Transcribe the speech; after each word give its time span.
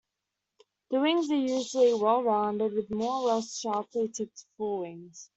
The 0.89 0.99
wings 0.99 1.29
are 1.29 1.35
usually 1.35 1.93
well-rounded 1.93 2.73
with 2.73 2.89
more 2.89 3.11
or 3.21 3.35
less 3.35 3.59
sharply-tipped 3.59 4.45
forewings. 4.59 5.29